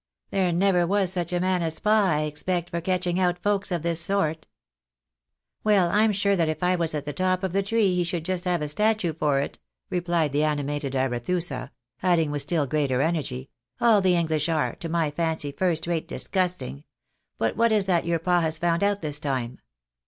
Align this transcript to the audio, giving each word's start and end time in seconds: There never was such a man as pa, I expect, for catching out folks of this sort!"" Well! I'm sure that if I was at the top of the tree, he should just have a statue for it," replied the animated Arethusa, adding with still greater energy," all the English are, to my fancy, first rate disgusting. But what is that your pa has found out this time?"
There 0.31 0.51
never 0.51 0.87
was 0.87 1.13
such 1.13 1.31
a 1.31 1.39
man 1.39 1.61
as 1.61 1.77
pa, 1.79 2.13
I 2.15 2.21
expect, 2.21 2.71
for 2.71 2.81
catching 2.81 3.19
out 3.19 3.37
folks 3.37 3.71
of 3.71 3.83
this 3.83 4.01
sort!"" 4.01 4.47
Well! 5.63 5.89
I'm 5.91 6.11
sure 6.11 6.35
that 6.35 6.49
if 6.49 6.63
I 6.63 6.75
was 6.75 6.95
at 6.95 7.05
the 7.05 7.13
top 7.13 7.43
of 7.43 7.53
the 7.53 7.61
tree, 7.61 7.93
he 7.93 8.03
should 8.03 8.25
just 8.25 8.45
have 8.45 8.63
a 8.63 8.67
statue 8.67 9.13
for 9.13 9.39
it," 9.41 9.59
replied 9.91 10.31
the 10.33 10.43
animated 10.43 10.95
Arethusa, 10.95 11.69
adding 12.01 12.31
with 12.31 12.41
still 12.41 12.65
greater 12.65 12.99
energy," 12.99 13.51
all 13.79 14.01
the 14.01 14.15
English 14.15 14.49
are, 14.49 14.73
to 14.77 14.89
my 14.89 15.11
fancy, 15.11 15.51
first 15.51 15.85
rate 15.85 16.07
disgusting. 16.07 16.83
But 17.37 17.55
what 17.55 17.71
is 17.71 17.85
that 17.85 18.03
your 18.07 18.17
pa 18.17 18.39
has 18.41 18.57
found 18.57 18.83
out 18.83 19.01
this 19.01 19.19
time?" 19.19 19.59